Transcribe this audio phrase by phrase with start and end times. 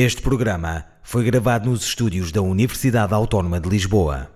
[0.00, 4.30] Este programa foi gravado nos estúdios da Universidade Autónoma de Lisboa.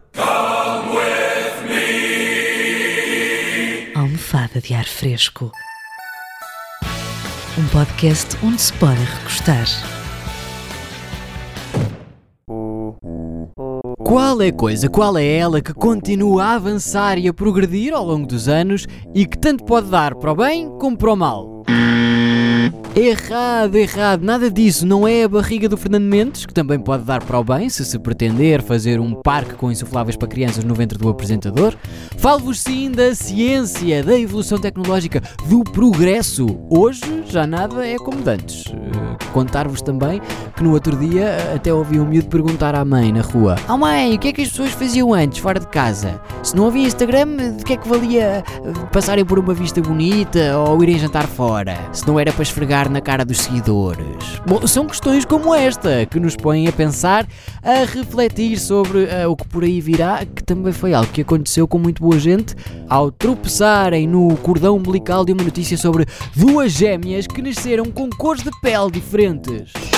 [3.95, 5.53] Almofada de ar fresco.
[7.57, 9.67] Um podcast onde se pode recostar.
[13.99, 18.05] Qual é a coisa, qual é ela que continua a avançar e a progredir ao
[18.05, 21.52] longo dos anos e que tanto pode dar para o bem como para o mal?
[22.95, 24.87] Errado, errado, nada disso.
[24.87, 27.87] Não é a barriga do Fernando Mendes, que também pode dar para o bem se
[27.87, 31.75] se pretender fazer um parque com insufláveis para crianças no ventre do apresentador.
[32.19, 36.47] Falo-vos sim da ciência, da evolução tecnológica, do progresso.
[36.69, 38.67] Hoje já nada é como antes.
[38.67, 40.21] Uh, Contar-vos também
[40.55, 44.15] que no outro dia até ouvi um miúdo perguntar à mãe na rua: Oh mãe,
[44.15, 46.21] o que é que as pessoas faziam antes, fora de casa?
[46.43, 50.59] Se não havia Instagram, de que é que valia uh, passarem por uma vista bonita
[50.59, 51.79] ou irem jantar fora?
[51.91, 54.41] Se não era para esfregar na cara dos seguidores.
[54.47, 57.27] Bom, são questões como esta que nos põem a pensar,
[57.63, 61.67] a refletir sobre uh, o que por aí virá, que também foi algo que aconteceu
[61.69, 62.55] com muito boa gente
[62.89, 68.43] ao tropeçarem no cordão umbilical de uma notícia sobre duas gêmeas que nasceram com cores
[68.43, 69.92] de pele diferentes.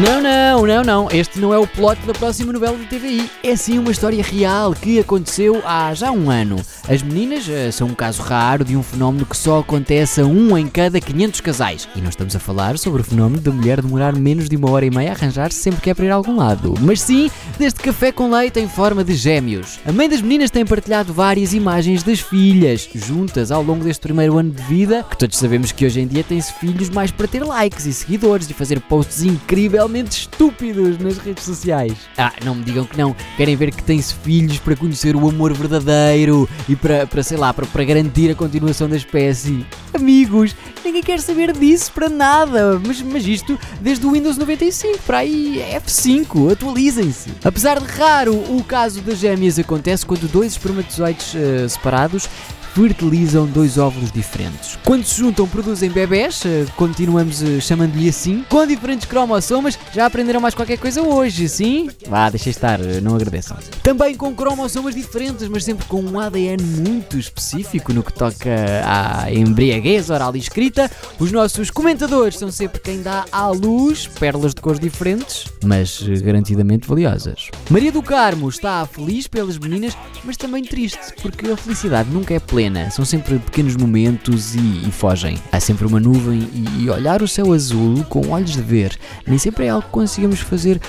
[0.00, 1.08] Não, não, não, não.
[1.10, 3.28] Este não é o plot da próxima novela da TVI.
[3.42, 6.54] É sim uma história real que aconteceu há já um ano.
[6.88, 10.56] As meninas eh, são um caso raro de um fenómeno que só acontece a um
[10.56, 11.88] em cada 500 casais.
[11.94, 14.86] E não estamos a falar sobre o fenómeno da mulher demorar menos de uma hora
[14.86, 16.72] e meia a arranjar-se sempre que é para ir a algum lado.
[16.80, 19.78] Mas sim deste café com leite em forma de gêmeos.
[19.84, 24.38] A mãe das meninas tem partilhado várias imagens das filhas, juntas ao longo deste primeiro
[24.38, 27.44] ano de vida, que todos sabemos que hoje em dia tem-se filhos mais para ter
[27.44, 31.92] likes e seguidores e fazer posts incrivelmente estúpidos nas redes sociais.
[32.16, 33.14] Ah, não me digam que não.
[33.36, 37.52] Querem ver que tem-se filhos para conhecer o amor verdadeiro e para, para sei lá,
[37.52, 39.66] para, para garantir a continuação da espécie.
[39.92, 42.80] Amigos, ninguém quer saber disso para nada.
[42.86, 47.30] Mas, mas isto desde o Windows 95, para aí F5, atualizem-se.
[47.44, 52.28] Apesar de raro, o caso das gêmeas acontece quando dois espermatozoides eh, separados
[52.74, 54.78] fertilizam dois óvulos diferentes.
[54.84, 59.78] Quando se juntam, produzem bebés, eh, continuamos eh, chamando-lhe assim, com diferentes cromossomas.
[59.92, 61.88] Já aprenderam mais qualquer coisa hoje, sim?
[62.06, 63.56] Vá, deixem estar, eh, não agradeçam.
[63.82, 68.50] Também com cromossomas diferentes, mas sempre com um ADN muito específico no que toca
[68.84, 70.90] à embriaguez oral e escrita.
[71.18, 76.86] Os nossos comentadores são sempre quem dá à luz pérolas de cores diferentes, mas garantidamente
[76.86, 77.50] valiosas.
[77.70, 82.38] Maria do Carmo está feliz pelas meninas, mas também triste, porque a felicidade nunca é
[82.38, 82.57] plena.
[82.90, 85.38] São sempre pequenos momentos e, e fogem.
[85.52, 88.98] Há sempre uma nuvem e, e olhar o céu azul com olhos de ver.
[89.24, 90.80] Nem sempre é algo que conseguimos fazer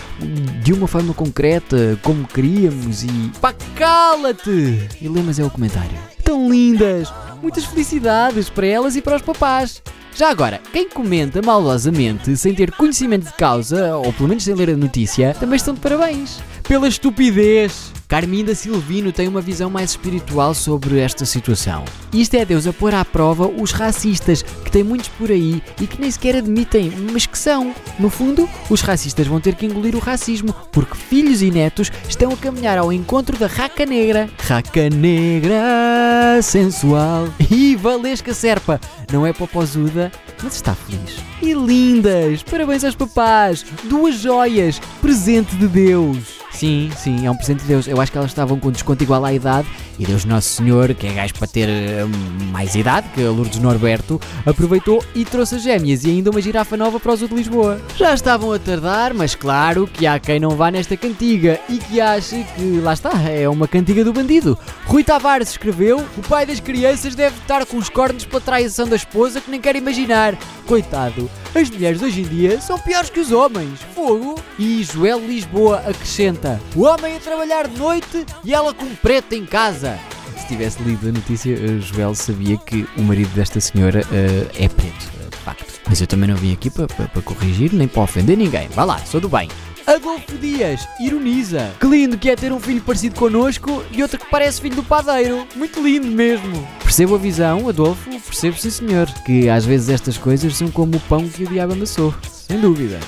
[0.64, 3.32] de uma forma concreta, como queríamos e.
[3.40, 4.88] Pá, cala-te!
[5.00, 5.98] E lemas é o comentário.
[6.24, 7.14] Tão lindas!
[7.42, 9.82] Muitas felicidades para elas e para os papás.
[10.16, 14.72] Já agora, quem comenta maldosamente sem ter conhecimento de causa, ou pelo menos sem ler
[14.72, 16.40] a notícia, também estão de parabéns.
[16.64, 17.99] Pela estupidez!
[18.10, 21.86] Carminda Silvino tem uma visão mais espiritual sobre esta situação.
[22.12, 25.86] Isto é Deus a pôr à prova os racistas, que tem muitos por aí e
[25.86, 27.72] que nem sequer admitem, mas que são.
[28.00, 32.32] No fundo, os racistas vão ter que engolir o racismo, porque filhos e netos estão
[32.32, 34.28] a caminhar ao encontro da raca negra.
[34.40, 38.82] Raca negra, sensual e valesca serpa.
[39.14, 41.18] Não é popozuda, mas está feliz.
[41.44, 42.42] E lindas!
[42.42, 43.64] Parabéns aos papás!
[43.84, 44.82] Duas joias!
[45.00, 46.39] Presente de Deus!
[46.60, 47.88] Sim, sim, é um presente de Deus.
[47.88, 49.66] Eu acho que elas estavam com desconto igual à idade
[49.98, 53.60] e Deus Nosso Senhor, que é gajo para ter hum, mais idade que a Lourdes
[53.60, 57.36] Norberto, aproveitou e trouxe as gêmeas e ainda uma girafa nova para o zoo de
[57.36, 57.80] Lisboa.
[57.96, 62.02] Já estavam a tardar, mas claro que há quem não vá nesta cantiga e que
[62.02, 64.60] ache que, lá está, é uma cantiga do bandido.
[64.86, 68.98] Rui Tavares escreveu: O pai das crianças deve estar com os cornos pela traição da
[68.98, 70.38] esposa que nem quer imaginar.
[70.70, 73.82] Coitado, as mulheres hoje em dia são piores que os homens.
[73.96, 74.40] Fogo!
[74.60, 79.48] E Joel Lisboa acrescenta: O homem a trabalhar de noite e ela com preto em
[79.48, 79.98] casa.
[80.38, 84.68] Se tivesse lido a notícia, eh, Joel sabia que o marido desta senhora eh, é
[84.68, 85.82] preto, eh, de facto.
[85.88, 86.88] Mas eu também não vim aqui para
[87.24, 88.68] corrigir nem para ofender ninguém.
[88.68, 89.50] Vá lá, sou do bem.
[89.90, 91.72] Adolfo Dias ironiza.
[91.80, 94.84] Que lindo que é ter um filho parecido connosco e outro que parece filho do
[94.84, 95.48] padeiro.
[95.56, 96.68] Muito lindo mesmo.
[96.84, 99.08] Percebo a visão, Adolfo, percebo sim senhor.
[99.26, 102.14] Que às vezes estas coisas são como o pão que o diabo amassou.
[102.32, 103.00] Sem dúvida.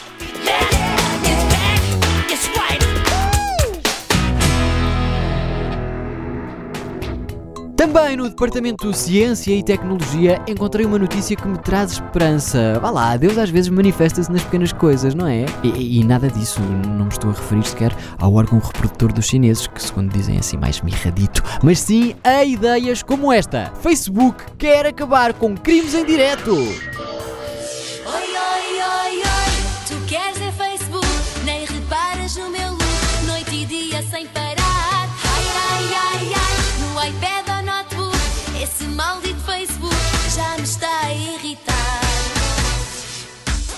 [7.93, 12.79] Também no Departamento de Ciência e Tecnologia encontrei uma notícia que me traz esperança.
[12.81, 15.43] Vá lá, Deus às vezes manifesta-se nas pequenas coisas, não é?
[15.61, 19.25] E, e- e nada disso, não me estou a referir sequer ao órgão reprodutor dos
[19.25, 23.73] chineses, que segundo dizem é assim mais mirradito, mas sim a ideias como esta.
[23.81, 26.55] Facebook quer acabar com crimes em direto.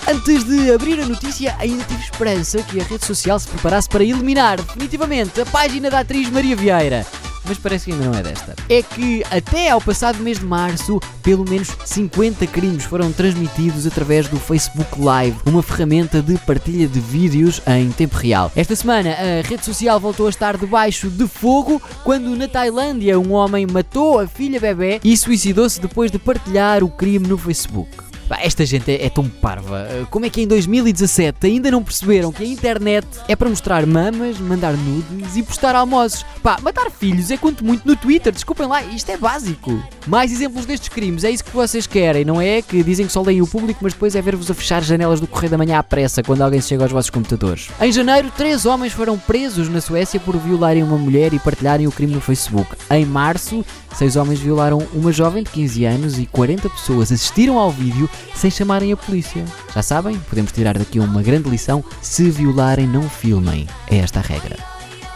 [0.05, 4.03] Antes de abrir a notícia, ainda tive esperança que a rede social se preparasse para
[4.03, 7.05] eliminar definitivamente a página da atriz Maria Vieira.
[7.45, 8.53] Mas parece que ainda não é desta.
[8.69, 14.27] É que até ao passado mês de março, pelo menos 50 crimes foram transmitidos através
[14.27, 18.51] do Facebook Live, uma ferramenta de partilha de vídeos em tempo real.
[18.55, 23.33] Esta semana, a rede social voltou a estar debaixo de fogo quando na Tailândia um
[23.33, 28.12] homem matou a filha bebê e suicidou-se depois de partilhar o crime no Facebook.
[28.33, 29.87] Pá, Esta gente é, é tão parva.
[29.91, 33.85] Uh, Como é que em 2017 ainda não perceberam que a internet é para mostrar
[33.85, 36.25] mamas, mandar nudes e postar almoços?
[36.41, 39.81] Pá, matar filhos é quanto muito no Twitter, desculpem lá, isto é básico.
[40.07, 42.61] Mais exemplos destes crimes, é isso que vocês querem, não é?
[42.63, 45.27] Que dizem que só leem o público, mas depois é ver-vos a fechar janelas do
[45.27, 47.69] Correio da Manhã à pressa quando alguém chega aos vossos computadores.
[47.79, 51.91] Em janeiro, três homens foram presos na Suécia por violarem uma mulher e partilharem o
[51.91, 52.75] crime no Facebook.
[52.89, 53.63] Em março,
[53.95, 58.49] seis homens violaram uma jovem de 15 anos e 40 pessoas assistiram ao vídeo sem
[58.51, 59.45] chamarem a polícia.
[59.73, 63.67] Já sabem, podemos tirar daqui uma grande lição: se violarem, não filmem.
[63.89, 64.57] É esta a regra.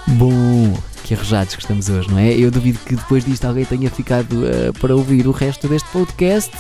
[0.08, 2.34] Bom, que arrojados que estamos hoje, não é?
[2.34, 6.52] Eu duvido que depois disto alguém tenha ficado eh, para ouvir o resto deste podcast.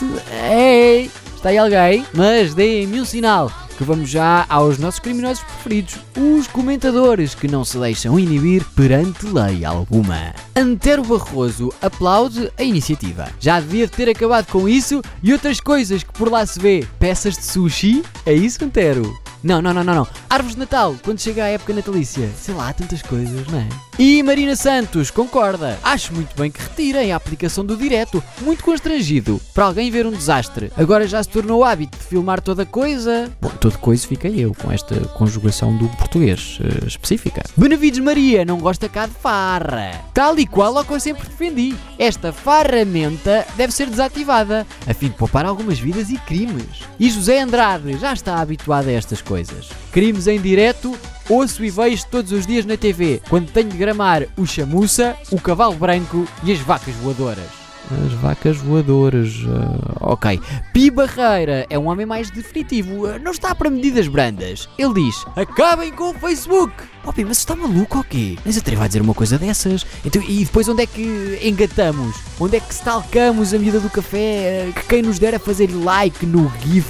[0.51, 2.05] Ei, está aí alguém?
[2.13, 7.63] Mas deem-me um sinal que vamos já aos nossos criminosos preferidos, os comentadores que não
[7.63, 10.33] se deixam inibir perante lei alguma.
[10.55, 13.29] Antero Barroso aplaude a iniciativa.
[13.39, 16.85] Já devia ter acabado com isso e outras coisas que por lá se vê.
[16.99, 18.03] Peças de sushi?
[18.25, 19.15] É isso, Antero?
[19.43, 20.07] Não, não, não, não, não.
[20.29, 22.29] Árvores de Natal, quando chega a época natalícia.
[22.35, 23.86] Sei lá, tantas coisas, não é?
[23.99, 25.79] E Marina Santos, concorda.
[25.81, 28.23] Acho muito bem que retirem a aplicação do direto.
[28.41, 29.41] Muito constrangido.
[29.55, 30.71] Para alguém ver um desastre.
[30.77, 33.31] Agora já se tornou hábito de filmar toda coisa.
[33.41, 37.41] Bom, toda coisa fica eu, com esta conjugação do português eh, específica.
[37.57, 39.99] Benavides Maria não gosta cá de farra.
[40.13, 41.75] Tal e qual ao que eu sempre defendi.
[41.97, 46.83] Esta farramenta deve ser desativada, a fim de poupar algumas vidas e crimes.
[46.99, 49.69] E José Andrade já está habituado a estas coisas.
[49.91, 50.95] Crimes em direto,
[51.29, 55.39] ouço e vejo todos os dias na TV, quando tenho de gramar o chamuça, o
[55.39, 57.66] cavalo branco e as vacas voadoras.
[58.05, 59.29] As vacas voadoras.
[59.47, 60.39] ah, ok.
[60.73, 63.05] Pi Barreira é um homem mais definitivo.
[63.05, 64.67] ah, não está para medidas brandas.
[64.77, 66.73] Ele diz: Acabem com o Facebook!
[67.05, 68.37] Oh, Pi, mas está maluco ou quê?
[68.43, 69.85] Nem se atreve a dizer uma coisa dessas.
[70.03, 72.17] Então, e depois onde é que engatamos?
[72.37, 74.67] Onde é que stalkamos a medida do café?
[74.69, 76.85] ah, Que quem nos der a fazer like no GIF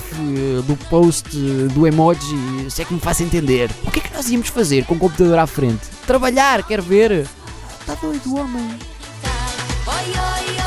[0.65, 1.29] do post
[1.73, 2.35] do emoji,
[2.71, 3.69] se é que me faça entender.
[3.85, 5.81] O que é que nós íamos fazer com o computador à frente?
[6.07, 7.27] Trabalhar, quer ver?
[7.81, 8.67] Está doido homem.
[9.88, 10.66] Oi, oi, oi,